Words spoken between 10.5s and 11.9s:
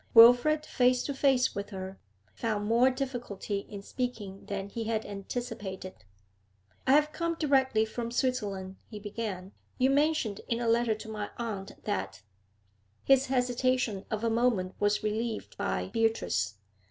a letter to my aunt